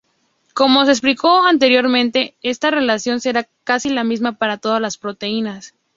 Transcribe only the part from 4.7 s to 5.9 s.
las proteínas.